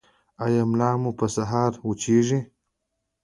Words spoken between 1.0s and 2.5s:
مو په سهار کې وچیږي؟